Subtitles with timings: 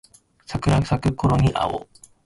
[0.47, 1.87] 桜咲くころに会おう